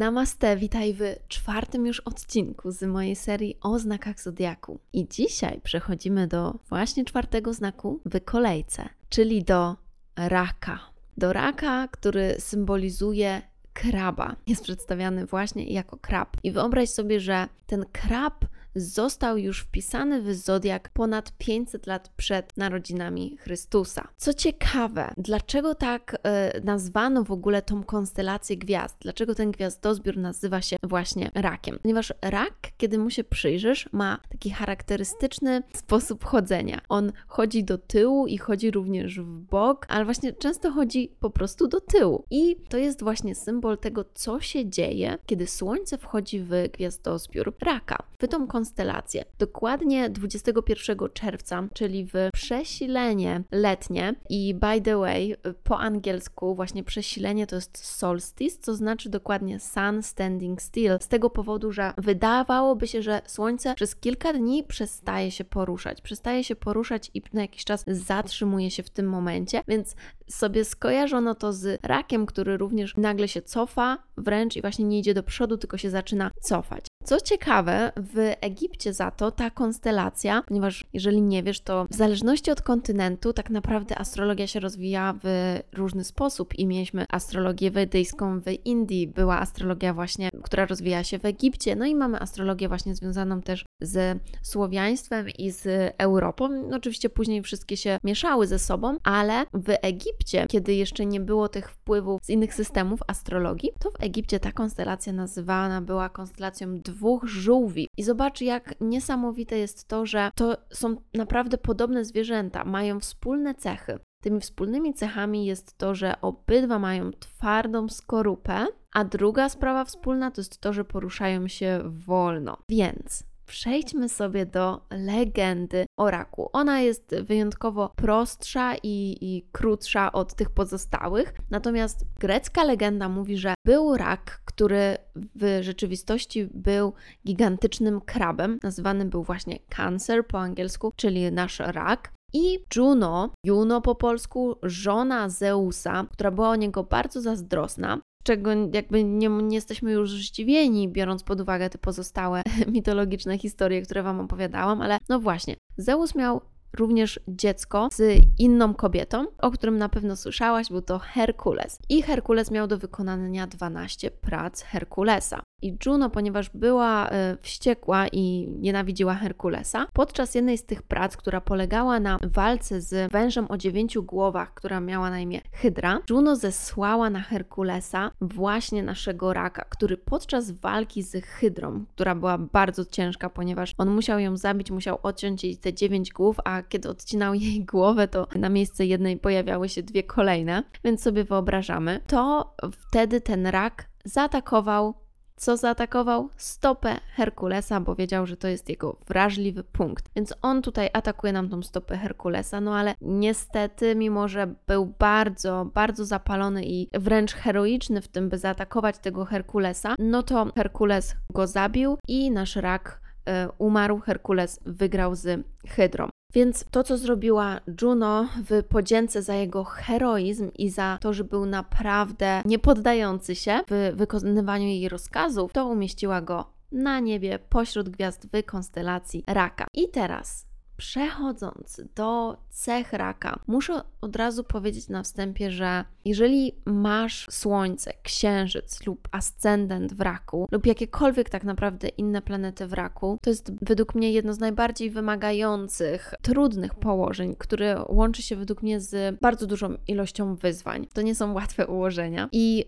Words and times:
Namaste, 0.00 0.56
witaj 0.56 0.94
w 0.94 1.02
czwartym 1.28 1.86
już 1.86 2.00
odcinku 2.00 2.70
z 2.70 2.82
mojej 2.82 3.16
serii 3.16 3.56
o 3.60 3.78
znakach 3.78 4.20
Zodiaku. 4.20 4.80
I 4.92 5.08
dzisiaj 5.08 5.60
przechodzimy 5.64 6.26
do 6.26 6.54
właśnie 6.68 7.04
czwartego 7.04 7.54
znaku 7.54 8.00
w 8.04 8.24
kolejce, 8.24 8.88
czyli 9.08 9.44
do 9.44 9.76
raka. 10.16 10.78
Do 11.16 11.32
raka, 11.32 11.88
który 11.88 12.34
symbolizuje 12.38 13.42
kraba. 13.72 14.36
Jest 14.46 14.62
przedstawiany 14.62 15.26
właśnie 15.26 15.64
jako 15.64 15.96
krab. 15.96 16.36
I 16.42 16.52
wyobraź 16.52 16.90
sobie, 16.90 17.20
że 17.20 17.48
ten 17.66 17.84
krab 17.92 18.44
został 18.74 19.38
już 19.38 19.60
wpisany 19.60 20.22
w 20.22 20.34
zodiak 20.34 20.88
ponad 20.88 21.32
500 21.38 21.86
lat 21.86 22.08
przed 22.16 22.56
narodzinami 22.56 23.36
Chrystusa. 23.40 24.08
Co 24.16 24.34
ciekawe, 24.34 25.14
dlaczego 25.16 25.74
tak 25.74 26.16
e, 26.22 26.60
nazwano 26.64 27.24
w 27.24 27.32
ogóle 27.32 27.62
tą 27.62 27.84
konstelację 27.84 28.56
gwiazd? 28.56 28.96
Dlaczego 29.00 29.34
ten 29.34 29.50
gwiazdozbiór 29.50 30.16
nazywa 30.16 30.62
się 30.62 30.76
właśnie 30.82 31.30
rakiem? 31.34 31.78
Ponieważ 31.82 32.14
rak, 32.22 32.54
kiedy 32.76 32.98
mu 32.98 33.10
się 33.10 33.24
przyjrzysz, 33.24 33.88
ma 33.92 34.18
taki 34.28 34.50
charakterystyczny 34.50 35.62
sposób 35.74 36.24
chodzenia. 36.24 36.80
On 36.88 37.12
chodzi 37.26 37.64
do 37.64 37.78
tyłu 37.78 38.26
i 38.26 38.38
chodzi 38.38 38.70
również 38.70 39.20
w 39.20 39.40
bok, 39.40 39.86
ale 39.88 40.04
właśnie 40.04 40.32
często 40.32 40.70
chodzi 40.70 41.12
po 41.20 41.30
prostu 41.30 41.68
do 41.68 41.80
tyłu. 41.80 42.24
I 42.30 42.56
to 42.68 42.78
jest 42.78 43.02
właśnie 43.02 43.34
symbol 43.34 43.78
tego, 43.78 44.04
co 44.14 44.40
się 44.40 44.70
dzieje, 44.70 45.18
kiedy 45.26 45.46
Słońce 45.46 45.98
wchodzi 45.98 46.40
w 46.40 46.50
gwiazdozbiór 46.72 47.54
raka. 47.60 48.02
W 48.18 48.28
tą 48.28 48.46
konstelację. 48.60 49.24
Dokładnie 49.38 50.10
21 50.10 50.96
czerwca, 51.14 51.68
czyli 51.74 52.06
w 52.06 52.12
przesilenie 52.32 53.42
letnie 53.52 54.14
i 54.30 54.54
by 54.54 54.80
the 54.80 54.96
way, 54.96 55.36
po 55.64 55.78
angielsku 55.78 56.54
właśnie 56.54 56.84
przesilenie 56.84 57.46
to 57.46 57.56
jest 57.56 57.84
solstice, 57.84 58.58
co 58.60 58.74
znaczy 58.74 59.08
dokładnie 59.08 59.60
sun 59.60 60.02
standing 60.02 60.62
still, 60.62 60.98
z 61.00 61.08
tego 61.08 61.30
powodu, 61.30 61.72
że 61.72 61.92
wydawałoby 61.98 62.86
się, 62.86 63.02
że 63.02 63.22
Słońce 63.26 63.74
przez 63.74 63.96
kilka 63.96 64.32
dni 64.32 64.64
przestaje 64.64 65.30
się 65.30 65.44
poruszać, 65.44 66.00
przestaje 66.00 66.44
się 66.44 66.56
poruszać 66.56 67.10
i 67.14 67.22
na 67.32 67.42
jakiś 67.42 67.64
czas 67.64 67.84
zatrzymuje 67.86 68.70
się 68.70 68.82
w 68.82 68.90
tym 68.90 69.06
momencie, 69.06 69.62
więc 69.68 69.96
sobie 70.28 70.64
skojarzono 70.64 71.34
to 71.34 71.52
z 71.52 71.80
rakiem, 71.82 72.26
który 72.26 72.56
również 72.56 72.96
nagle 72.96 73.28
się 73.28 73.42
cofa 73.42 73.98
wręcz 74.16 74.56
i 74.56 74.60
właśnie 74.60 74.84
nie 74.84 74.98
idzie 74.98 75.14
do 75.14 75.22
przodu, 75.22 75.56
tylko 75.56 75.78
się 75.78 75.90
zaczyna 75.90 76.30
cofać. 76.40 76.89
Co 77.04 77.20
ciekawe, 77.20 77.92
w 77.96 78.32
Egipcie 78.40 78.92
za 78.92 79.10
to 79.10 79.30
ta 79.30 79.50
konstelacja, 79.50 80.42
ponieważ 80.46 80.84
jeżeli 80.92 81.22
nie 81.22 81.42
wiesz, 81.42 81.60
to 81.60 81.86
w 81.90 81.94
zależności 81.94 82.50
od 82.50 82.62
kontynentu, 82.62 83.32
tak 83.32 83.50
naprawdę 83.50 83.98
astrologia 83.98 84.46
się 84.46 84.60
rozwija 84.60 85.14
w 85.24 85.56
różny 85.72 86.04
sposób 86.04 86.54
i 86.58 86.66
mieliśmy 86.66 87.04
astrologię 87.08 87.70
wedyjską 87.70 88.40
w 88.40 88.44
Indii, 88.64 89.08
była 89.08 89.38
astrologia 89.38 89.94
właśnie, 89.94 90.28
która 90.42 90.66
rozwija 90.66 91.04
się 91.04 91.18
w 91.18 91.24
Egipcie, 91.24 91.76
no 91.76 91.86
i 91.86 91.94
mamy 91.94 92.20
astrologię 92.20 92.68
właśnie 92.68 92.94
związaną 92.94 93.42
też 93.42 93.64
z 93.80 94.18
słowiaństwem 94.42 95.28
i 95.38 95.50
z 95.50 95.94
Europą. 95.98 96.48
No, 96.48 96.76
oczywiście 96.76 97.10
później 97.10 97.42
wszystkie 97.42 97.76
się 97.76 97.98
mieszały 98.04 98.46
ze 98.46 98.58
sobą, 98.58 98.96
ale 99.02 99.44
w 99.54 99.74
Egipcie, 99.82 100.46
kiedy 100.48 100.74
jeszcze 100.74 101.06
nie 101.06 101.20
było 101.20 101.48
tych 101.48 101.70
wpływów 101.70 102.20
z 102.24 102.30
innych 102.30 102.54
systemów 102.54 103.00
astrologii, 103.06 103.70
to 103.78 103.90
w 103.90 104.02
Egipcie 104.02 104.40
ta 104.40 104.52
konstelacja 104.52 105.12
nazywana 105.12 105.80
była 105.80 106.08
konstelacją 106.08 106.80
dwóch 106.90 107.24
żółwi. 107.26 107.88
I 107.96 108.02
zobacz, 108.02 108.40
jak 108.40 108.74
niesamowite 108.80 109.58
jest 109.58 109.88
to, 109.88 110.06
że 110.06 110.30
to 110.34 110.56
są 110.70 110.96
naprawdę 111.14 111.58
podobne 111.58 112.04
zwierzęta, 112.04 112.64
mają 112.64 113.00
wspólne 113.00 113.54
cechy. 113.54 113.98
Tymi 114.22 114.40
wspólnymi 114.40 114.94
cechami 114.94 115.46
jest 115.46 115.78
to, 115.78 115.94
że 115.94 116.20
obydwa 116.20 116.78
mają 116.78 117.10
twardą 117.12 117.88
skorupę, 117.88 118.66
a 118.92 119.04
druga 119.04 119.48
sprawa 119.48 119.84
wspólna 119.84 120.30
to 120.30 120.40
jest 120.40 120.60
to, 120.60 120.72
że 120.72 120.84
poruszają 120.84 121.48
się 121.48 121.80
wolno. 121.84 122.56
Więc 122.68 123.29
przejdźmy 123.50 124.08
sobie 124.08 124.46
do 124.46 124.80
legendy 124.90 125.86
o 125.96 126.10
raku. 126.10 126.50
Ona 126.52 126.80
jest 126.80 127.14
wyjątkowo 127.22 127.92
prostsza 127.96 128.74
i, 128.82 129.16
i 129.20 129.48
krótsza 129.52 130.12
od 130.12 130.34
tych 130.34 130.50
pozostałych, 130.50 131.34
natomiast 131.50 132.04
grecka 132.20 132.64
legenda 132.64 133.08
mówi, 133.08 133.36
że 133.36 133.54
był 133.66 133.96
rak, 133.96 134.42
który 134.44 134.96
w 135.16 135.58
rzeczywistości 135.60 136.48
był 136.54 136.92
gigantycznym 137.26 138.00
krabem, 138.00 138.58
nazywany 138.62 139.04
był 139.04 139.22
właśnie 139.22 139.58
cancer 139.68 140.26
po 140.26 140.38
angielsku, 140.38 140.92
czyli 140.96 141.32
nasz 141.32 141.58
rak. 141.58 142.12
I 142.32 142.64
Juno, 142.76 143.30
Juno 143.46 143.80
po 143.80 143.94
polsku, 143.94 144.56
żona 144.62 145.28
Zeusa, 145.28 146.06
która 146.12 146.30
była 146.30 146.48
o 146.48 146.56
niego 146.56 146.84
bardzo 146.84 147.20
zazdrosna, 147.20 147.98
czego 148.30 148.50
jakby 148.72 149.04
nie, 149.04 149.28
nie, 149.28 149.54
jesteśmy 149.54 149.92
już 149.92 150.10
zdziwieni, 150.12 150.88
biorąc 150.88 151.22
pod 151.22 151.40
uwagę 151.40 151.70
te 151.70 151.78
pozostałe 151.78 152.42
mitologiczne 152.72 153.38
historie, 153.38 153.82
które 153.82 154.02
Wam 154.02 154.20
opowiadałam, 154.20 154.82
ale 154.82 154.98
no 155.08 155.20
właśnie, 155.20 155.56
Zeus 155.76 156.14
miał 156.14 156.40
również 156.78 157.20
dziecko 157.28 157.88
z 157.92 158.22
inną 158.38 158.74
kobietą, 158.74 159.26
o 159.38 159.50
którym 159.50 159.78
na 159.78 159.88
pewno 159.88 160.16
słyszałaś, 160.16 160.68
był 160.68 160.82
to 160.82 160.98
Herkules. 160.98 161.78
I 161.88 162.02
Herkules 162.02 162.50
miał 162.50 162.66
do 162.66 162.78
wykonania 162.78 163.46
12 163.46 164.10
prac 164.10 164.62
Herkulesa. 164.62 165.42
I 165.62 165.76
Juno, 165.86 166.10
ponieważ 166.10 166.50
była 166.54 167.08
e, 167.08 167.36
wściekła 167.42 168.08
i 168.08 168.48
nienawidziła 168.58 169.14
Herkulesa, 169.14 169.86
podczas 169.92 170.34
jednej 170.34 170.58
z 170.58 170.64
tych 170.64 170.82
prac, 170.82 171.16
która 171.16 171.40
polegała 171.40 172.00
na 172.00 172.18
walce 172.22 172.80
z 172.80 173.12
wężem 173.12 173.46
o 173.48 173.56
dziewięciu 173.56 174.02
głowach, 174.02 174.54
która 174.54 174.80
miała 174.80 175.10
na 175.10 175.20
imię 175.20 175.40
Hydra, 175.52 176.00
Juno 176.10 176.36
zesłała 176.36 177.10
na 177.10 177.20
Herkulesa 177.20 178.10
właśnie 178.20 178.82
naszego 178.82 179.32
raka, 179.32 179.64
który 179.64 179.96
podczas 179.96 180.50
walki 180.50 181.02
z 181.02 181.24
Hydrą, 181.24 181.84
która 181.94 182.14
była 182.14 182.38
bardzo 182.38 182.84
ciężka, 182.84 183.30
ponieważ 183.30 183.74
on 183.78 183.90
musiał 183.90 184.18
ją 184.18 184.36
zabić, 184.36 184.70
musiał 184.70 184.98
odciąć 185.02 185.44
jej 185.44 185.56
te 185.56 185.74
dziewięć 185.74 186.12
głów, 186.12 186.36
a 186.44 186.62
kiedy 186.62 186.88
odcinał 186.88 187.34
jej 187.34 187.64
głowę, 187.64 188.08
to 188.08 188.26
na 188.34 188.48
miejsce 188.48 188.86
jednej 188.86 189.16
pojawiały 189.16 189.68
się 189.68 189.82
dwie 189.82 190.02
kolejne, 190.02 190.62
więc 190.84 191.02
sobie 191.02 191.24
wyobrażamy, 191.24 192.00
to 192.06 192.54
wtedy 192.72 193.20
ten 193.20 193.46
rak 193.46 193.90
zaatakował 194.04 194.94
co 195.40 195.56
zaatakował? 195.56 196.28
Stopę 196.36 197.00
Herkulesa, 197.14 197.80
bo 197.80 197.94
wiedział, 197.94 198.26
że 198.26 198.36
to 198.36 198.48
jest 198.48 198.68
jego 198.68 198.96
wrażliwy 199.08 199.64
punkt. 199.64 200.10
Więc 200.16 200.34
on 200.42 200.62
tutaj 200.62 200.90
atakuje 200.92 201.32
nam 201.32 201.48
tą 201.48 201.62
stopę 201.62 201.96
Herkulesa, 201.96 202.60
no 202.60 202.76
ale 202.76 202.94
niestety, 203.00 203.94
mimo 203.94 204.28
że 204.28 204.54
był 204.66 204.86
bardzo, 204.98 205.70
bardzo 205.74 206.04
zapalony 206.04 206.64
i 206.64 206.88
wręcz 206.92 207.34
heroiczny 207.34 208.00
w 208.00 208.08
tym, 208.08 208.28
by 208.28 208.38
zaatakować 208.38 208.98
tego 208.98 209.24
Herkulesa, 209.24 209.94
no 209.98 210.22
to 210.22 210.46
Herkules 210.54 211.16
go 211.34 211.46
zabił 211.46 211.98
i 212.08 212.30
nasz 212.30 212.56
rak 212.56 213.00
e, 213.26 213.48
umarł. 213.58 214.00
Herkules 214.00 214.60
wygrał 214.66 215.14
z 215.14 215.46
Hydrą. 215.68 216.09
Więc 216.32 216.64
to, 216.70 216.84
co 216.84 216.98
zrobiła 216.98 217.60
Juno 217.82 218.28
w 218.50 218.62
podzięce 218.68 219.22
za 219.22 219.34
jego 219.34 219.64
heroizm 219.64 220.50
i 220.58 220.70
za 220.70 220.98
to, 221.00 221.12
że 221.12 221.24
był 221.24 221.46
naprawdę 221.46 222.42
niepoddający 222.44 223.34
się 223.34 223.60
w 223.70 223.92
wykonywaniu 223.96 224.66
jej 224.66 224.88
rozkazów, 224.88 225.52
to 225.52 225.66
umieściła 225.66 226.20
go 226.20 226.44
na 226.72 227.00
niebie 227.00 227.38
pośród 227.48 227.88
gwiazd 227.88 228.26
w 228.32 228.42
konstelacji 228.42 229.24
Raka. 229.26 229.66
I 229.74 229.88
teraz 229.88 230.49
przechodząc 230.80 231.80
do 231.94 232.36
cech 232.50 232.92
raka, 232.92 233.38
muszę 233.46 233.82
od 234.00 234.16
razu 234.16 234.44
powiedzieć 234.44 234.88
na 234.88 235.02
wstępie, 235.02 235.50
że 235.50 235.84
jeżeli 236.04 236.52
masz 236.64 237.26
Słońce, 237.30 237.92
Księżyc 238.02 238.86
lub 238.86 239.08
ascendent 239.12 239.94
w 239.94 240.00
raku, 240.00 240.48
lub 240.52 240.66
jakiekolwiek 240.66 241.30
tak 241.30 241.44
naprawdę 241.44 241.88
inne 241.88 242.22
planety 242.22 242.66
w 242.66 242.72
raku, 242.72 243.18
to 243.22 243.30
jest 243.30 243.52
według 243.64 243.94
mnie 243.94 244.12
jedno 244.12 244.34
z 244.34 244.38
najbardziej 244.38 244.90
wymagających, 244.90 246.14
trudnych 246.22 246.74
położeń, 246.74 247.36
które 247.38 247.84
łączy 247.88 248.22
się 248.22 248.36
według 248.36 248.62
mnie 248.62 248.80
z 248.80 249.20
bardzo 249.20 249.46
dużą 249.46 249.76
ilością 249.88 250.36
wyzwań. 250.36 250.86
To 250.92 251.02
nie 251.02 251.14
są 251.14 251.32
łatwe 251.32 251.66
ułożenia 251.66 252.28
i 252.32 252.64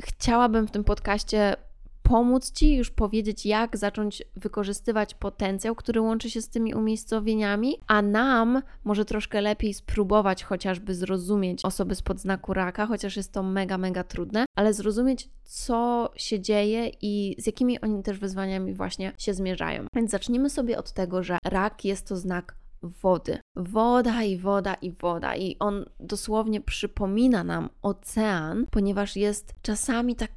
chciałabym 0.00 0.66
w 0.66 0.70
tym 0.70 0.84
podcaście 0.84 1.56
pomóc 2.04 2.50
Ci 2.50 2.76
już 2.76 2.90
powiedzieć, 2.90 3.46
jak 3.46 3.76
zacząć 3.76 4.22
wykorzystywać 4.36 5.14
potencjał, 5.14 5.74
który 5.74 6.00
łączy 6.00 6.30
się 6.30 6.42
z 6.42 6.48
tymi 6.48 6.74
umiejscowieniami, 6.74 7.76
a 7.86 8.02
nam 8.02 8.62
może 8.84 9.04
troszkę 9.04 9.40
lepiej 9.40 9.74
spróbować 9.74 10.44
chociażby 10.44 10.94
zrozumieć 10.94 11.64
osoby 11.64 11.94
spod 11.94 12.20
znaku 12.20 12.54
raka, 12.54 12.86
chociaż 12.86 13.16
jest 13.16 13.32
to 13.32 13.42
mega, 13.42 13.78
mega 13.78 14.04
trudne, 14.04 14.44
ale 14.56 14.74
zrozumieć, 14.74 15.28
co 15.44 16.10
się 16.16 16.40
dzieje 16.40 16.90
i 17.02 17.36
z 17.38 17.46
jakimi 17.46 17.80
oni 17.80 18.02
też 18.02 18.18
wyzwaniami 18.18 18.74
właśnie 18.74 19.12
się 19.18 19.34
zmierzają. 19.34 19.86
Więc 19.94 20.10
zacznijmy 20.10 20.50
sobie 20.50 20.78
od 20.78 20.92
tego, 20.92 21.22
że 21.22 21.38
rak 21.44 21.84
jest 21.84 22.08
to 22.08 22.16
znak 22.16 22.54
wody. 22.82 23.38
Woda 23.56 24.22
i 24.22 24.36
woda 24.36 24.74
i 24.74 24.92
woda. 24.92 25.36
I 25.36 25.56
on 25.58 25.84
dosłownie 26.00 26.60
przypomina 26.60 27.44
nam 27.44 27.68
ocean, 27.82 28.66
ponieważ 28.70 29.16
jest 29.16 29.54
czasami 29.62 30.16
tak 30.16 30.30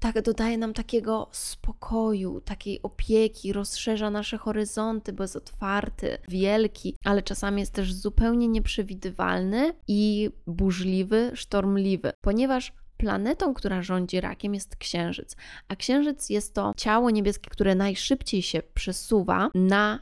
tak 0.00 0.22
dodaje 0.22 0.58
nam 0.58 0.74
takiego 0.74 1.28
spokoju, 1.32 2.40
takiej 2.40 2.82
opieki, 2.82 3.52
rozszerza 3.52 4.10
nasze 4.10 4.38
horyzonty, 4.38 5.12
bo 5.12 5.24
jest 5.24 5.36
otwarty, 5.36 6.18
wielki, 6.28 6.96
ale 7.04 7.22
czasami 7.22 7.60
jest 7.60 7.72
też 7.72 7.94
zupełnie 7.94 8.48
nieprzewidywalny 8.48 9.74
i 9.88 10.30
burzliwy, 10.46 11.30
sztormliwy, 11.34 12.12
ponieważ 12.20 12.72
planetą, 12.96 13.54
która 13.54 13.82
rządzi 13.82 14.20
rakiem, 14.20 14.54
jest 14.54 14.76
Księżyc. 14.76 15.36
A 15.68 15.76
Księżyc 15.76 16.30
jest 16.30 16.54
to 16.54 16.72
ciało 16.76 17.10
niebieskie, 17.10 17.50
które 17.50 17.74
najszybciej 17.74 18.42
się 18.42 18.62
przesuwa 18.74 19.50
na 19.54 19.98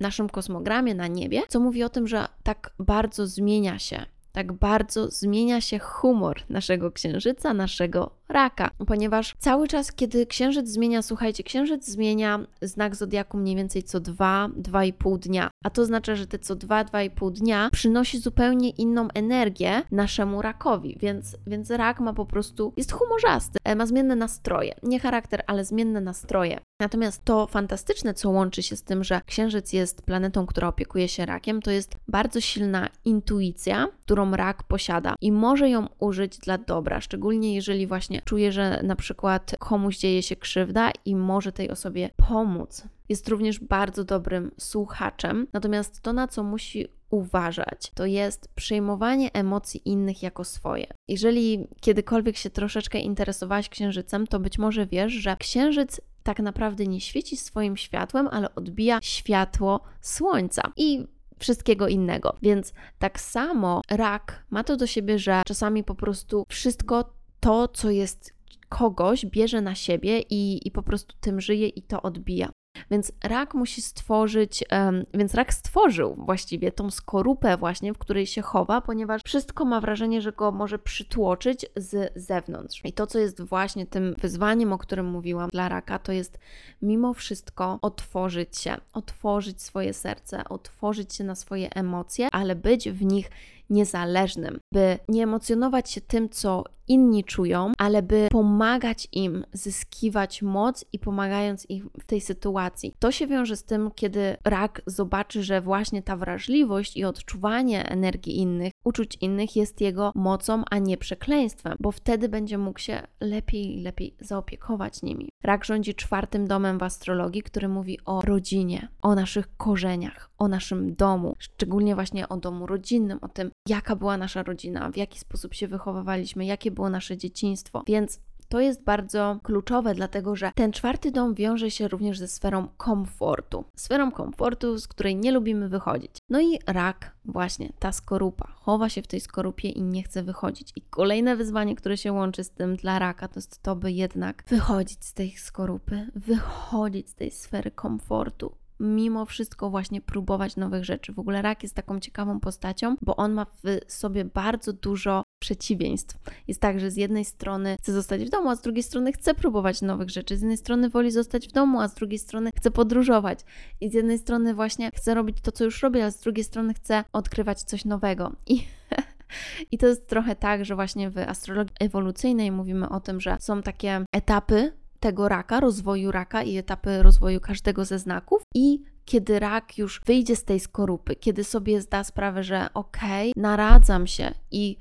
naszym 0.00 0.28
kosmogramie, 0.28 0.94
na 0.94 1.06
niebie, 1.06 1.42
co 1.48 1.60
mówi 1.60 1.84
o 1.84 1.88
tym, 1.88 2.08
że 2.08 2.26
tak 2.42 2.74
bardzo 2.78 3.26
zmienia 3.26 3.78
się 3.78 4.06
tak 4.32 4.52
bardzo 4.52 5.10
zmienia 5.10 5.60
się 5.60 5.78
humor 5.78 6.42
naszego 6.48 6.92
księżyca, 6.92 7.54
naszego 7.54 8.19
raka, 8.30 8.70
ponieważ 8.86 9.34
cały 9.38 9.68
czas, 9.68 9.92
kiedy 9.92 10.26
księżyc 10.26 10.68
zmienia, 10.68 11.02
słuchajcie, 11.02 11.42
księżyc 11.42 11.86
zmienia 11.86 12.40
znak 12.62 12.96
zodiaku 12.96 13.36
mniej 13.38 13.56
więcej 13.56 13.82
co 13.82 14.00
2-2,5 14.00 15.18
dnia, 15.18 15.50
a 15.64 15.70
to 15.70 15.84
znaczy, 15.84 16.16
że 16.16 16.26
te 16.26 16.38
co 16.38 16.56
2-2,5 16.56 17.32
dnia 17.32 17.68
przynosi 17.72 18.18
zupełnie 18.18 18.70
inną 18.70 19.08
energię 19.14 19.82
naszemu 19.90 20.42
rakowi, 20.42 20.96
więc, 21.00 21.36
więc 21.46 21.70
rak 21.70 22.00
ma 22.00 22.12
po 22.12 22.26
prostu, 22.26 22.72
jest 22.76 22.92
humorzasty, 22.92 23.58
e, 23.64 23.76
ma 23.76 23.86
zmienne 23.86 24.16
nastroje, 24.16 24.74
nie 24.82 25.00
charakter, 25.00 25.42
ale 25.46 25.64
zmienne 25.64 26.00
nastroje. 26.00 26.60
Natomiast 26.80 27.24
to 27.24 27.46
fantastyczne, 27.46 28.14
co 28.14 28.30
łączy 28.30 28.62
się 28.62 28.76
z 28.76 28.82
tym, 28.82 29.04
że 29.04 29.20
Księżyc 29.26 29.72
jest 29.72 30.02
planetą, 30.02 30.46
która 30.46 30.68
opiekuje 30.68 31.08
się 31.08 31.26
rakiem, 31.26 31.62
to 31.62 31.70
jest 31.70 31.96
bardzo 32.08 32.40
silna 32.40 32.88
intuicja, 33.04 33.88
którą 34.02 34.36
rak 34.36 34.62
posiada 34.62 35.14
i 35.20 35.32
może 35.32 35.70
ją 35.70 35.86
użyć 35.98 36.38
dla 36.38 36.58
dobra, 36.58 37.00
szczególnie 37.00 37.54
jeżeli 37.54 37.86
właśnie 37.86 38.19
czuje, 38.20 38.52
że 38.52 38.80
na 38.82 38.96
przykład 38.96 39.54
komuś 39.58 39.98
dzieje 39.98 40.22
się 40.22 40.36
krzywda 40.36 40.90
i 41.04 41.16
może 41.16 41.52
tej 41.52 41.70
osobie 41.70 42.10
pomóc. 42.16 42.82
Jest 43.08 43.28
również 43.28 43.58
bardzo 43.58 44.04
dobrym 44.04 44.50
słuchaczem, 44.58 45.46
natomiast 45.52 46.00
to, 46.00 46.12
na 46.12 46.28
co 46.28 46.42
musi 46.42 46.86
uważać, 47.10 47.90
to 47.94 48.06
jest 48.06 48.48
przejmowanie 48.54 49.32
emocji 49.32 49.82
innych 49.84 50.22
jako 50.22 50.44
swoje. 50.44 50.86
Jeżeli 51.08 51.68
kiedykolwiek 51.80 52.36
się 52.36 52.50
troszeczkę 52.50 53.00
interesowałaś 53.00 53.68
księżycem, 53.68 54.26
to 54.26 54.40
być 54.40 54.58
może 54.58 54.86
wiesz, 54.86 55.12
że 55.12 55.36
księżyc 55.36 56.00
tak 56.22 56.40
naprawdę 56.40 56.86
nie 56.86 57.00
świeci 57.00 57.36
swoim 57.36 57.76
światłem, 57.76 58.28
ale 58.28 58.54
odbija 58.54 58.98
światło 59.02 59.80
słońca. 60.00 60.62
I 60.76 61.06
wszystkiego 61.38 61.88
innego. 61.88 62.36
Więc 62.42 62.72
tak 62.98 63.20
samo 63.20 63.80
rak 63.90 64.44
ma 64.50 64.64
to 64.64 64.76
do 64.76 64.86
siebie, 64.86 65.18
że 65.18 65.42
czasami 65.46 65.84
po 65.84 65.94
prostu 65.94 66.44
wszystko 66.48 67.12
to, 67.40 67.68
co 67.68 67.90
jest 67.90 68.34
kogoś, 68.68 69.26
bierze 69.26 69.60
na 69.60 69.74
siebie 69.74 70.20
i, 70.30 70.68
i 70.68 70.70
po 70.70 70.82
prostu 70.82 71.14
tym 71.20 71.40
żyje 71.40 71.68
i 71.68 71.82
to 71.82 72.02
odbija. 72.02 72.50
Więc 72.90 73.12
rak 73.24 73.54
musi 73.54 73.82
stworzyć, 73.82 74.64
um, 74.72 75.04
więc 75.14 75.34
rak 75.34 75.54
stworzył 75.54 76.14
właściwie 76.14 76.72
tą 76.72 76.90
skorupę 76.90 77.56
właśnie, 77.56 77.92
w 77.92 77.98
której 77.98 78.26
się 78.26 78.42
chowa, 78.42 78.80
ponieważ 78.80 79.22
wszystko 79.24 79.64
ma 79.64 79.80
wrażenie, 79.80 80.22
że 80.22 80.32
go 80.32 80.52
może 80.52 80.78
przytłoczyć 80.78 81.66
z 81.76 82.12
zewnątrz. 82.16 82.80
I 82.84 82.92
to, 82.92 83.06
co 83.06 83.18
jest 83.18 83.42
właśnie 83.42 83.86
tym 83.86 84.14
wyzwaniem, 84.18 84.72
o 84.72 84.78
którym 84.78 85.06
mówiłam 85.06 85.50
dla 85.50 85.68
raka, 85.68 85.98
to 85.98 86.12
jest 86.12 86.38
mimo 86.82 87.14
wszystko 87.14 87.78
otworzyć 87.82 88.58
się, 88.58 88.76
otworzyć 88.92 89.62
swoje 89.62 89.92
serce, 89.92 90.44
otworzyć 90.44 91.14
się 91.14 91.24
na 91.24 91.34
swoje 91.34 91.70
emocje, 91.70 92.28
ale 92.32 92.56
być 92.56 92.90
w 92.90 93.04
nich 93.04 93.30
niezależnym, 93.70 94.60
by 94.72 94.98
nie 95.08 95.22
emocjonować 95.22 95.90
się 95.90 96.00
tym, 96.00 96.28
co 96.28 96.64
inni 96.88 97.24
czują, 97.24 97.72
ale 97.78 98.02
by 98.02 98.28
pomagać 98.30 99.08
im 99.12 99.44
zyskiwać 99.52 100.42
moc 100.42 100.84
i 100.92 100.98
pomagając 100.98 101.70
im 101.70 101.90
w 102.00 102.06
tej 102.06 102.20
sytuacji. 102.20 102.94
To 102.98 103.12
się 103.12 103.26
wiąże 103.26 103.56
z 103.56 103.64
tym, 103.64 103.90
kiedy 103.94 104.36
rak 104.44 104.82
zobaczy, 104.86 105.42
że 105.42 105.60
właśnie 105.60 106.02
ta 106.02 106.16
wrażliwość 106.16 106.96
i 106.96 107.04
odczuwanie 107.04 107.88
energii 107.88 108.38
innych, 108.38 108.72
uczuć 108.84 109.18
innych 109.20 109.56
jest 109.56 109.80
jego 109.80 110.12
mocą, 110.14 110.62
a 110.70 110.78
nie 110.78 110.96
przekleństwem, 110.96 111.76
bo 111.80 111.92
wtedy 111.92 112.28
będzie 112.28 112.58
mógł 112.58 112.78
się 112.78 113.02
lepiej 113.20 113.78
i 113.78 113.82
lepiej 113.82 114.14
zaopiekować 114.20 115.02
nimi. 115.02 115.28
Rak 115.42 115.64
rządzi 115.64 115.94
czwartym 115.94 116.46
domem 116.46 116.78
w 116.78 116.82
astrologii, 116.82 117.42
który 117.42 117.68
mówi 117.68 117.98
o 118.04 118.20
rodzinie, 118.20 118.88
o 119.02 119.14
naszych 119.14 119.56
korzeniach, 119.56 120.30
o 120.38 120.48
naszym 120.48 120.94
domu, 120.94 121.34
szczególnie 121.38 121.94
właśnie 121.94 122.28
o 122.28 122.36
domu 122.36 122.66
rodzinnym, 122.66 123.18
o 123.22 123.28
tym, 123.28 123.50
jaka 123.68 123.96
była 123.96 124.16
nasza 124.16 124.42
rodzina, 124.42 124.90
w 124.90 124.96
jaki 124.96 125.18
sposób 125.18 125.54
się 125.54 125.68
wychowywaliśmy, 125.68 126.44
jakie 126.44 126.70
było 126.70 126.90
nasze 126.90 127.16
dzieciństwo. 127.16 127.82
Więc 127.86 128.20
to 128.50 128.60
jest 128.60 128.84
bardzo 128.84 129.38
kluczowe, 129.42 129.94
dlatego 129.94 130.36
że 130.36 130.52
ten 130.54 130.72
czwarty 130.72 131.10
dom 131.10 131.34
wiąże 131.34 131.70
się 131.70 131.88
również 131.88 132.18
ze 132.18 132.28
sferą 132.28 132.68
komfortu. 132.76 133.64
Sferą 133.76 134.12
komfortu, 134.12 134.78
z 134.78 134.88
której 134.88 135.16
nie 135.16 135.32
lubimy 135.32 135.68
wychodzić. 135.68 136.16
No 136.30 136.40
i 136.40 136.58
rak, 136.66 137.12
właśnie 137.24 137.72
ta 137.78 137.92
skorupa, 137.92 138.52
chowa 138.54 138.88
się 138.88 139.02
w 139.02 139.06
tej 139.06 139.20
skorupie 139.20 139.68
i 139.68 139.82
nie 139.82 140.02
chce 140.02 140.22
wychodzić. 140.22 140.72
I 140.76 140.82
kolejne 140.82 141.36
wyzwanie, 141.36 141.76
które 141.76 141.96
się 141.96 142.12
łączy 142.12 142.44
z 142.44 142.50
tym 142.50 142.76
dla 142.76 142.98
raka, 142.98 143.28
to 143.28 143.38
jest 143.38 143.62
to, 143.62 143.76
by 143.76 143.92
jednak 143.92 144.44
wychodzić 144.48 145.04
z 145.04 145.12
tej 145.12 145.30
skorupy, 145.30 146.06
wychodzić 146.14 147.10
z 147.10 147.14
tej 147.14 147.30
sfery 147.30 147.70
komfortu, 147.70 148.52
mimo 148.80 149.26
wszystko 149.26 149.70
właśnie 149.70 150.00
próbować 150.00 150.56
nowych 150.56 150.84
rzeczy. 150.84 151.12
W 151.12 151.18
ogóle 151.18 151.42
rak 151.42 151.62
jest 151.62 151.74
taką 151.74 152.00
ciekawą 152.00 152.40
postacią, 152.40 152.96
bo 153.02 153.16
on 153.16 153.32
ma 153.32 153.44
w 153.44 153.92
sobie 153.92 154.24
bardzo 154.24 154.72
dużo 154.72 155.22
przeciwieństw. 155.38 156.18
Jest 156.48 156.60
tak, 156.60 156.80
że 156.80 156.90
z 156.90 156.96
jednej 156.96 157.24
strony 157.24 157.76
chce 157.80 157.92
zostać 157.92 158.24
w 158.24 158.28
domu, 158.28 158.50
a 158.50 158.56
z 158.56 158.60
drugiej 158.60 158.82
strony 158.82 159.12
chce 159.12 159.34
próbować 159.34 159.82
nowych 159.82 160.10
rzeczy. 160.10 160.36
Z 160.36 160.40
jednej 160.40 160.56
strony 160.56 160.88
woli 160.88 161.10
zostać 161.10 161.48
w 161.48 161.52
domu, 161.52 161.80
a 161.80 161.88
z 161.88 161.94
drugiej 161.94 162.18
strony 162.18 162.50
chce 162.56 162.70
podróżować. 162.70 163.40
I 163.80 163.90
z 163.90 163.94
jednej 163.94 164.18
strony 164.18 164.54
właśnie 164.54 164.90
chce 164.94 165.14
robić 165.14 165.40
to, 165.40 165.52
co 165.52 165.64
już 165.64 165.82
robi, 165.82 166.00
a 166.00 166.10
z 166.10 166.20
drugiej 166.20 166.44
strony 166.44 166.74
chce 166.74 167.04
odkrywać 167.12 167.62
coś 167.62 167.84
nowego. 167.84 168.32
I 168.46 168.62
I 169.72 169.78
to 169.78 169.86
jest 169.86 170.08
trochę 170.08 170.36
tak, 170.36 170.64
że 170.64 170.74
właśnie 170.74 171.10
w 171.10 171.18
astrologii 171.18 171.74
ewolucyjnej 171.80 172.52
mówimy 172.52 172.88
o 172.88 173.00
tym, 173.00 173.20
że 173.20 173.36
są 173.40 173.62
takie 173.62 174.04
etapy 174.12 174.72
tego 175.00 175.28
raka, 175.28 175.60
rozwoju 175.60 176.12
raka 176.12 176.42
i 176.42 176.56
etapy 176.56 177.02
rozwoju 177.02 177.40
każdego 177.40 177.84
ze 177.84 177.98
znaków. 177.98 178.42
I 178.54 178.82
kiedy 179.04 179.38
rak 179.38 179.78
już 179.78 180.00
wyjdzie 180.06 180.36
z 180.36 180.44
tej 180.44 180.60
skorupy, 180.60 181.16
kiedy 181.16 181.44
sobie 181.44 181.80
zda 181.80 182.04
sprawę, 182.04 182.42
że 182.42 182.68
okej, 182.74 183.30
okay, 183.30 183.42
naradzam 183.42 184.06
się 184.06 184.34
i 184.50 184.76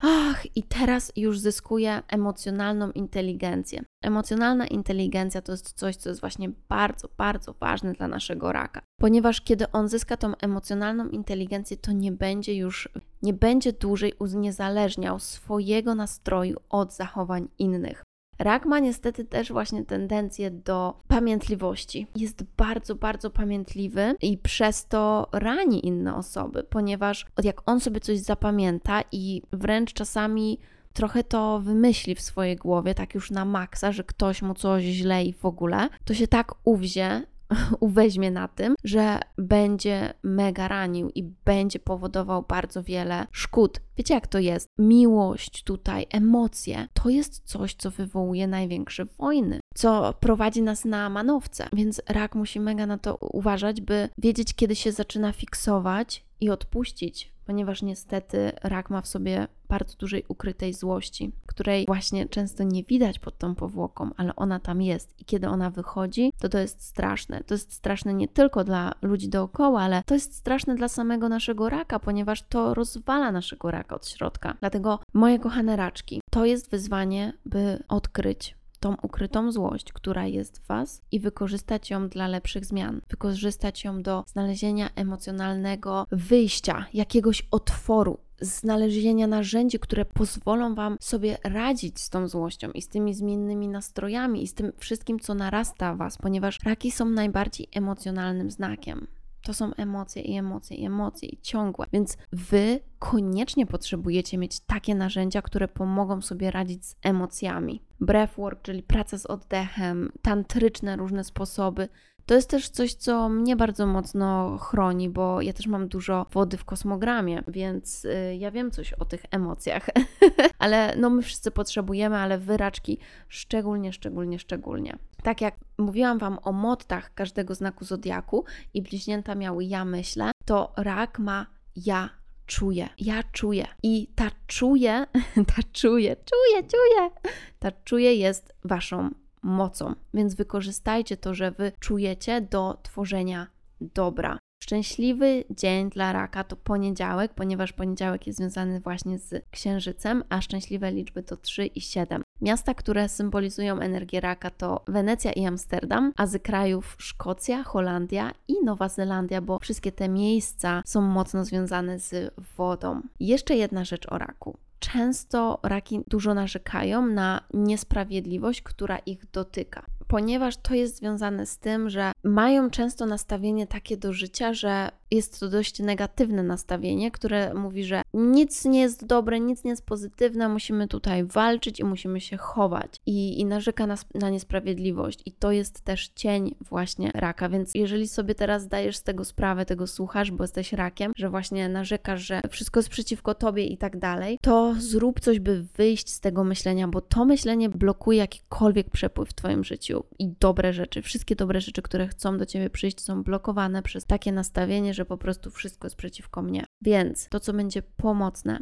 ach, 0.00 0.56
i 0.56 0.62
teraz 0.62 1.12
już 1.16 1.38
zyskuję 1.38 2.02
emocjonalną 2.08 2.90
inteligencję. 2.90 3.82
Emocjonalna 4.04 4.66
inteligencja 4.66 5.42
to 5.42 5.52
jest 5.52 5.72
coś, 5.72 5.96
co 5.96 6.08
jest 6.08 6.20
właśnie 6.20 6.50
bardzo, 6.68 7.08
bardzo 7.18 7.52
ważne 7.52 7.92
dla 7.92 8.08
naszego 8.08 8.52
raka, 8.52 8.82
ponieważ 9.00 9.40
kiedy 9.40 9.72
on 9.72 9.88
zyska 9.88 10.16
tą 10.16 10.36
emocjonalną 10.36 11.08
inteligencję, 11.08 11.76
to 11.76 11.92
nie 11.92 12.12
będzie 12.12 12.54
już, 12.54 12.88
nie 13.22 13.34
będzie 13.34 13.72
dłużej 13.72 14.12
uniezależniał 14.18 15.18
swojego 15.18 15.94
nastroju 15.94 16.56
od 16.70 16.94
zachowań 16.94 17.48
innych. 17.58 18.02
Rak 18.40 18.66
ma 18.66 18.78
niestety 18.78 19.24
też 19.24 19.52
właśnie 19.52 19.84
tendencję 19.84 20.50
do 20.50 20.94
pamiętliwości. 21.08 22.06
Jest 22.16 22.44
bardzo, 22.56 22.94
bardzo 22.94 23.30
pamiętliwy 23.30 24.14
i 24.22 24.38
przez 24.38 24.86
to 24.86 25.28
rani 25.32 25.86
inne 25.86 26.16
osoby, 26.16 26.64
ponieważ 26.70 27.26
jak 27.42 27.62
on 27.66 27.80
sobie 27.80 28.00
coś 28.00 28.18
zapamięta 28.18 29.02
i 29.12 29.42
wręcz 29.52 29.92
czasami 29.92 30.58
trochę 30.92 31.24
to 31.24 31.60
wymyśli 31.60 32.14
w 32.14 32.20
swojej 32.20 32.56
głowie, 32.56 32.94
tak 32.94 33.14
już 33.14 33.30
na 33.30 33.44
maksa, 33.44 33.92
że 33.92 34.04
ktoś 34.04 34.42
mu 34.42 34.54
coś 34.54 34.84
źle 34.84 35.24
i 35.24 35.32
w 35.32 35.44
ogóle, 35.44 35.88
to 36.04 36.14
się 36.14 36.26
tak 36.26 36.54
uwzie, 36.64 37.22
uweźmie 37.80 38.30
na 38.30 38.48
tym, 38.48 38.74
że 38.84 39.20
będzie 39.38 40.14
mega 40.22 40.68
ranił 40.68 41.10
i 41.14 41.22
będzie 41.44 41.78
powodował 41.78 42.42
bardzo 42.48 42.82
wiele 42.82 43.26
szkód. 43.32 43.80
Wiecie, 43.96 44.14
jak 44.14 44.26
to 44.26 44.38
jest? 44.38 44.68
Miłość 44.78 45.64
tutaj, 45.64 46.06
emocje 46.10 46.88
to 46.94 47.08
jest 47.08 47.42
coś, 47.44 47.74
co 47.74 47.90
wywołuje 47.90 48.46
największe 48.46 49.04
wojny, 49.04 49.60
co 49.74 50.14
prowadzi 50.20 50.62
nas 50.62 50.84
na 50.84 51.10
manowce. 51.10 51.68
Więc 51.72 52.02
rak 52.08 52.34
musi 52.34 52.60
mega 52.60 52.86
na 52.86 52.98
to 52.98 53.16
uważać, 53.16 53.80
by 53.80 54.08
wiedzieć, 54.18 54.54
kiedy 54.54 54.76
się 54.76 54.92
zaczyna 54.92 55.32
fiksować 55.32 56.24
i 56.40 56.50
odpuścić, 56.50 57.32
ponieważ 57.50 57.82
niestety 57.82 58.52
rak 58.62 58.90
ma 58.90 59.00
w 59.00 59.06
sobie 59.06 59.48
bardzo 59.68 59.96
dużej 59.98 60.24
ukrytej 60.28 60.74
złości, 60.74 61.32
której 61.46 61.86
właśnie 61.86 62.28
często 62.28 62.64
nie 62.64 62.84
widać 62.84 63.18
pod 63.18 63.38
tą 63.38 63.54
powłoką, 63.54 64.10
ale 64.16 64.36
ona 64.36 64.60
tam 64.60 64.82
jest 64.82 65.20
i 65.20 65.24
kiedy 65.24 65.48
ona 65.48 65.70
wychodzi, 65.70 66.32
to 66.40 66.48
to 66.48 66.58
jest 66.58 66.82
straszne. 66.82 67.44
To 67.46 67.54
jest 67.54 67.72
straszne 67.72 68.14
nie 68.14 68.28
tylko 68.28 68.64
dla 68.64 68.92
ludzi 69.02 69.28
dookoła, 69.28 69.82
ale 69.82 70.02
to 70.06 70.14
jest 70.14 70.34
straszne 70.34 70.74
dla 70.74 70.88
samego 70.88 71.28
naszego 71.28 71.68
raka, 71.68 71.98
ponieważ 71.98 72.42
to 72.42 72.74
rozwala 72.74 73.32
naszego 73.32 73.70
raka 73.70 73.96
od 73.96 74.08
środka. 74.08 74.54
Dlatego, 74.60 74.98
moje 75.12 75.38
kochane 75.38 75.76
raczki, 75.76 76.20
to 76.30 76.44
jest 76.44 76.70
wyzwanie, 76.70 77.32
by 77.44 77.82
odkryć 77.88 78.59
tą 78.80 78.96
ukrytą 79.02 79.52
złość, 79.52 79.92
która 79.92 80.26
jest 80.26 80.58
w 80.58 80.66
Was 80.66 81.02
i 81.12 81.20
wykorzystać 81.20 81.90
ją 81.90 82.08
dla 82.08 82.28
lepszych 82.28 82.64
zmian, 82.64 83.00
wykorzystać 83.08 83.84
ją 83.84 84.02
do 84.02 84.24
znalezienia 84.26 84.90
emocjonalnego 84.94 86.06
wyjścia, 86.10 86.86
jakiegoś 86.94 87.46
otworu, 87.50 88.18
znalezienia 88.40 89.26
narzędzi, 89.26 89.78
które 89.78 90.04
pozwolą 90.04 90.74
Wam 90.74 90.96
sobie 91.00 91.38
radzić 91.44 92.00
z 92.00 92.10
tą 92.10 92.28
złością 92.28 92.70
i 92.70 92.82
z 92.82 92.88
tymi 92.88 93.14
zmiennymi 93.14 93.68
nastrojami 93.68 94.42
i 94.42 94.48
z 94.48 94.54
tym 94.54 94.72
wszystkim, 94.76 95.18
co 95.18 95.34
narasta 95.34 95.94
Was, 95.94 96.18
ponieważ 96.18 96.58
raki 96.64 96.90
są 96.90 97.04
najbardziej 97.04 97.68
emocjonalnym 97.72 98.50
znakiem. 98.50 99.06
To 99.50 99.54
są 99.54 99.74
emocje 99.74 100.22
i 100.22 100.36
emocje 100.36 100.76
i 100.76 100.86
emocje 100.86 101.28
i 101.28 101.38
ciągłe. 101.42 101.86
Więc 101.92 102.16
wy 102.32 102.80
koniecznie 102.98 103.66
potrzebujecie 103.66 104.38
mieć 104.38 104.60
takie 104.60 104.94
narzędzia, 104.94 105.42
które 105.42 105.68
pomogą 105.68 106.20
sobie 106.20 106.50
radzić 106.50 106.86
z 106.86 106.96
emocjami. 107.02 107.82
Breathwork, 108.00 108.62
czyli 108.62 108.82
praca 108.82 109.18
z 109.18 109.26
oddechem, 109.26 110.12
tantryczne 110.22 110.96
różne 110.96 111.24
sposoby. 111.24 111.88
To 112.30 112.34
jest 112.34 112.50
też 112.50 112.68
coś, 112.68 112.94
co 112.94 113.28
mnie 113.28 113.56
bardzo 113.56 113.86
mocno 113.86 114.58
chroni, 114.58 115.08
bo 115.08 115.42
ja 115.42 115.52
też 115.52 115.66
mam 115.66 115.88
dużo 115.88 116.26
wody 116.32 116.56
w 116.56 116.64
kosmogramie, 116.64 117.42
więc 117.48 118.04
y, 118.04 118.36
ja 118.38 118.50
wiem 118.50 118.70
coś 118.70 118.92
o 118.92 119.04
tych 119.04 119.22
emocjach. 119.30 119.86
ale 120.58 120.94
no 120.96 121.10
my 121.10 121.22
wszyscy 121.22 121.50
potrzebujemy, 121.50 122.16
ale 122.16 122.38
wyraczki 122.38 122.98
szczególnie, 123.28 123.92
szczególnie, 123.92 124.38
szczególnie. 124.38 124.98
Tak 125.22 125.40
jak 125.40 125.54
mówiłam 125.78 126.18
Wam 126.18 126.38
o 126.42 126.52
mottach 126.52 127.14
każdego 127.14 127.54
znaku 127.54 127.84
zodiaku 127.84 128.44
i 128.74 128.82
bliźnięta 128.82 129.34
miały 129.34 129.64
ja 129.64 129.84
myślę, 129.84 130.30
to 130.44 130.72
rak 130.76 131.18
ma 131.18 131.46
ja 131.76 132.10
czuję, 132.46 132.88
ja 132.98 133.22
czuję. 133.32 133.66
I 133.82 134.08
ta 134.14 134.30
czuję, 134.46 135.06
ta 135.54 135.62
czuję, 135.72 136.16
czuję, 136.16 136.62
czuję, 136.62 137.10
ta 137.58 137.72
czuję 137.84 138.14
jest 138.14 138.54
Waszą 138.64 139.10
mocą. 139.42 139.94
Więc 140.14 140.34
wykorzystajcie 140.34 141.16
to, 141.16 141.34
że 141.34 141.50
Wy 141.50 141.72
czujecie 141.80 142.40
do 142.40 142.78
tworzenia 142.82 143.46
dobra. 143.80 144.38
Szczęśliwy 144.62 145.44
dzień 145.50 145.90
dla 145.90 146.12
raka 146.12 146.44
to 146.44 146.56
poniedziałek, 146.56 147.34
ponieważ 147.34 147.72
poniedziałek 147.72 148.26
jest 148.26 148.38
związany 148.38 148.80
właśnie 148.80 149.18
z 149.18 149.44
księżycem, 149.50 150.24
a 150.28 150.40
szczęśliwe 150.40 150.92
liczby 150.92 151.22
to 151.22 151.36
3 151.36 151.66
i 151.66 151.80
7. 151.80 152.22
Miasta, 152.40 152.74
które 152.74 153.08
symbolizują 153.08 153.78
energię 153.78 154.20
raka 154.20 154.50
to 154.50 154.84
Wenecja 154.88 155.32
i 155.32 155.46
Amsterdam, 155.46 156.12
a 156.16 156.26
z 156.26 156.42
krajów 156.42 156.96
Szkocja, 156.98 157.62
Holandia 157.62 158.32
i 158.48 158.54
Nowa 158.64 158.88
Zelandia, 158.88 159.40
bo 159.40 159.58
wszystkie 159.58 159.92
te 159.92 160.08
miejsca 160.08 160.82
są 160.86 161.00
mocno 161.00 161.44
związane 161.44 161.98
z 161.98 162.34
wodą. 162.56 163.00
Jeszcze 163.20 163.56
jedna 163.56 163.84
rzecz 163.84 164.12
o 164.12 164.18
raku 164.18 164.56
często 164.80 165.58
raki 165.62 166.00
dużo 166.08 166.34
narzekają 166.34 167.06
na 167.06 167.40
niesprawiedliwość, 167.54 168.62
która 168.62 168.98
ich 168.98 169.30
dotyka. 169.32 169.86
Ponieważ 170.08 170.56
to 170.56 170.74
jest 170.74 170.96
związane 170.96 171.46
z 171.46 171.58
tym, 171.58 171.90
że 171.90 172.12
mają 172.24 172.70
często 172.70 173.06
nastawienie 173.06 173.66
takie 173.66 173.96
do 173.96 174.12
życia, 174.12 174.52
że 174.54 174.90
jest 175.10 175.40
to 175.40 175.48
dość 175.48 175.78
negatywne 175.78 176.42
nastawienie, 176.42 177.10
które 177.10 177.54
mówi, 177.54 177.84
że 177.84 178.02
nic 178.14 178.64
nie 178.64 178.80
jest 178.80 179.06
dobre, 179.06 179.40
nic 179.40 179.64
nie 179.64 179.70
jest 179.70 179.86
pozytywne, 179.86 180.48
musimy 180.48 180.88
tutaj 180.88 181.24
walczyć 181.24 181.80
i 181.80 181.84
musimy 181.84 182.20
się 182.20 182.36
chować. 182.36 183.00
I, 183.06 183.40
i 183.40 183.44
narzeka 183.44 183.86
na, 183.86 183.94
na 184.14 184.30
niesprawiedliwość. 184.30 185.22
I 185.26 185.32
to 185.32 185.52
jest 185.52 185.80
też 185.80 186.08
cień 186.08 186.54
właśnie 186.60 187.10
raka. 187.14 187.48
Więc 187.48 187.74
jeżeli 187.74 188.08
sobie 188.08 188.34
teraz 188.34 188.62
zdajesz 188.62 188.96
z 188.96 189.02
tego 189.02 189.24
sprawę, 189.24 189.66
tego 189.66 189.86
słuchasz, 189.86 190.30
bo 190.30 190.44
jesteś 190.44 190.72
rakiem, 190.72 191.12
że 191.16 191.30
właśnie 191.30 191.68
narzekasz, 191.68 192.20
że 192.20 192.40
wszystko 192.50 192.80
jest 192.80 192.88
przeciwko 192.88 193.34
tobie 193.34 193.64
i 193.64 193.78
tak 193.78 193.98
dalej, 193.98 194.38
to 194.42 194.74
zrób 194.78 195.20
coś, 195.20 195.40
by 195.40 195.62
wyjść 195.62 196.10
z 196.10 196.20
tego 196.20 196.44
myślenia, 196.44 196.88
bo 196.88 197.00
to 197.00 197.24
myślenie 197.24 197.68
blokuje 197.68 198.18
jakikolwiek 198.18 198.90
przepływ 198.90 199.28
w 199.28 199.34
twoim 199.34 199.64
życiu 199.64 200.04
i 200.18 200.28
dobre 200.40 200.72
rzeczy. 200.72 201.02
Wszystkie 201.02 201.36
dobre 201.36 201.60
rzeczy, 201.60 201.82
które 201.82 202.08
chcą 202.08 202.38
do 202.38 202.46
ciebie 202.46 202.70
przyjść, 202.70 203.00
są 203.00 203.22
blokowane 203.22 203.82
przez 203.82 204.04
takie 204.04 204.32
nastawienie, 204.32 204.94
że 204.94 204.99
po 205.04 205.18
prostu 205.18 205.50
wszystko 205.50 205.86
jest 205.86 205.96
przeciwko 205.96 206.42
mnie. 206.42 206.64
Więc 206.82 207.28
to, 207.28 207.40
co 207.40 207.52
będzie 207.52 207.82
pomocne, 207.82 208.58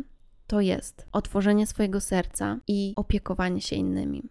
to 0.47 0.61
jest 0.61 1.07
otworzenie 1.13 1.67
swojego 1.67 2.01
serca 2.01 2.61
i 2.67 2.93
opiekowanie 2.97 3.61
się 3.61 3.77
innymi. 3.77 4.23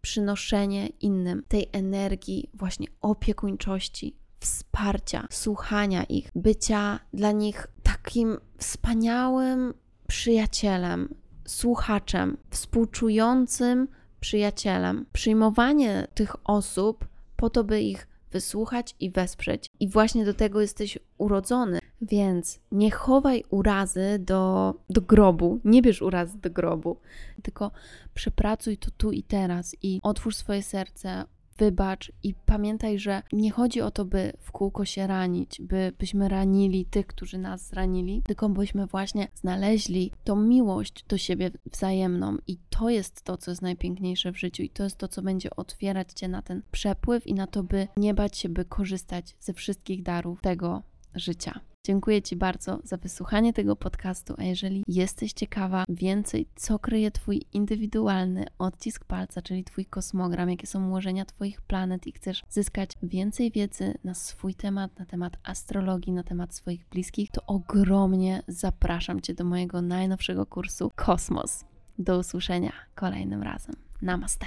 Przynoszenie 0.00 0.86
innym 0.86 1.42
tej 1.48 1.68
energii, 1.72 2.50
właśnie 2.54 2.86
opiekuńczości, 3.00 4.16
wsparcia, 4.40 5.26
słuchania 5.30 6.04
ich, 6.04 6.30
bycia 6.34 7.00
dla 7.12 7.32
nich 7.32 7.66
takim 7.82 8.38
wspaniałym 8.58 9.74
przyjacielem, 10.08 11.14
słuchaczem, 11.46 12.36
współczującym 12.50 13.88
przyjacielem. 14.20 15.06
Przyjmowanie 15.12 16.06
tych 16.14 16.36
osób 16.44 17.08
po 17.36 17.50
to, 17.50 17.64
by 17.64 17.80
ich 17.80 18.08
wysłuchać 18.32 18.94
i 19.00 19.10
wesprzeć. 19.10 19.70
I 19.80 19.88
właśnie 19.88 20.24
do 20.24 20.34
tego 20.34 20.60
jesteś 20.60 20.98
urodzony. 21.18 21.78
Więc 22.02 22.60
nie 22.72 22.90
chowaj 22.90 23.44
urazy 23.50 24.18
do, 24.20 24.74
do 24.90 25.00
grobu, 25.00 25.60
nie 25.64 25.82
bierz 25.82 26.02
urazy 26.02 26.38
do 26.38 26.50
grobu, 26.50 27.00
tylko 27.42 27.70
przepracuj 28.14 28.76
to 28.76 28.90
tu 28.90 29.12
i 29.12 29.22
teraz 29.22 29.76
i 29.82 30.00
otwórz 30.02 30.36
swoje 30.36 30.62
serce, 30.62 31.24
wybacz 31.58 32.12
i 32.22 32.34
pamiętaj, 32.46 32.98
że 32.98 33.22
nie 33.32 33.50
chodzi 33.50 33.80
o 33.80 33.90
to, 33.90 34.04
by 34.04 34.32
w 34.40 34.52
kółko 34.52 34.84
się 34.84 35.06
ranić, 35.06 35.60
by 35.60 35.92
byśmy 35.98 36.28
ranili 36.28 36.84
tych, 36.84 37.06
którzy 37.06 37.38
nas 37.38 37.68
zranili, 37.68 38.22
tylko 38.22 38.48
byśmy 38.48 38.86
właśnie 38.86 39.28
znaleźli 39.34 40.12
tą 40.24 40.36
miłość 40.36 41.04
do 41.08 41.18
siebie 41.18 41.50
wzajemną. 41.72 42.36
I 42.46 42.58
to 42.70 42.90
jest 42.90 43.22
to, 43.22 43.36
co 43.36 43.50
jest 43.50 43.62
najpiękniejsze 43.62 44.32
w 44.32 44.38
życiu. 44.38 44.62
I 44.62 44.70
to 44.70 44.84
jest 44.84 44.96
to, 44.96 45.08
co 45.08 45.22
będzie 45.22 45.56
otwierać 45.56 46.12
Cię 46.12 46.28
na 46.28 46.42
ten 46.42 46.62
przepływ 46.70 47.26
i 47.26 47.34
na 47.34 47.46
to, 47.46 47.62
by 47.62 47.88
nie 47.96 48.14
bać 48.14 48.38
się, 48.38 48.48
by 48.48 48.64
korzystać 48.64 49.36
ze 49.40 49.52
wszystkich 49.52 50.02
darów 50.02 50.40
tego 50.40 50.82
życia. 51.16 51.60
Dziękuję 51.86 52.22
Ci 52.22 52.36
bardzo 52.36 52.78
za 52.84 52.96
wysłuchanie 52.96 53.52
tego 53.52 53.76
podcastu, 53.76 54.34
a 54.38 54.44
jeżeli 54.44 54.84
jesteś 54.88 55.32
ciekawa 55.32 55.84
więcej, 55.88 56.48
co 56.56 56.78
kryje 56.78 57.10
Twój 57.10 57.42
indywidualny 57.52 58.46
odcisk 58.58 59.04
palca, 59.04 59.42
czyli 59.42 59.64
Twój 59.64 59.86
kosmogram, 59.86 60.50
jakie 60.50 60.66
są 60.66 60.88
ułożenia 60.88 61.24
Twoich 61.24 61.60
planet 61.60 62.06
i 62.06 62.12
chcesz 62.12 62.42
zyskać 62.48 62.90
więcej 63.02 63.50
wiedzy 63.50 63.94
na 64.04 64.14
swój 64.14 64.54
temat, 64.54 64.98
na 64.98 65.06
temat 65.06 65.36
astrologii, 65.42 66.12
na 66.12 66.22
temat 66.22 66.54
swoich 66.54 66.88
bliskich, 66.88 67.30
to 67.30 67.42
ogromnie 67.46 68.42
zapraszam 68.48 69.20
Cię 69.20 69.34
do 69.34 69.44
mojego 69.44 69.82
najnowszego 69.82 70.46
kursu 70.46 70.90
Kosmos. 70.96 71.64
Do 71.98 72.18
usłyszenia 72.18 72.72
kolejnym 72.94 73.42
razem. 73.42 73.74
Namaste. 74.02 74.46